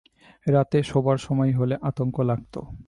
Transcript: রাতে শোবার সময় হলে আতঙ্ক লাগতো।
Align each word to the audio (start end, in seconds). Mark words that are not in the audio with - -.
রাতে 0.47 0.79
শোবার 0.83 1.17
সময় 1.17 1.51
হলে 1.53 1.75
আতঙ্ক 1.81 2.15
লাগতো। 2.29 2.59